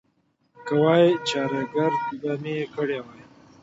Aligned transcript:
که 0.65 0.73
وای، 0.81 1.05
چارېګرد 1.27 1.99
به 2.21 2.31
مې 2.41 2.55
کړی 2.73 2.99
وای. 3.05 3.23